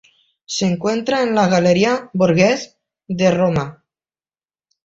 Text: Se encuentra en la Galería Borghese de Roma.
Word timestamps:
Se 0.47 0.65
encuentra 0.65 1.21
en 1.21 1.35
la 1.35 1.47
Galería 1.47 2.09
Borghese 2.13 2.75
de 3.07 3.29
Roma. 3.29 3.85